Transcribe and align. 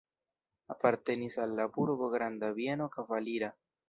Apartenis 0.75 1.37
al 1.43 1.53
la 1.59 1.67
burgo 1.75 2.07
granda 2.15 2.49
bieno 2.61 2.89
kavalira. 2.97 3.51